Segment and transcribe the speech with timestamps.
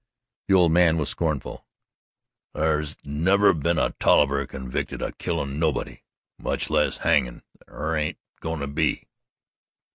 [0.47, 1.67] The old man was scornful.
[2.55, 6.01] "Thar's never been a Tolliver convicted of killin' nobody,
[6.39, 9.03] much less hung an' thar ain't goin' to be."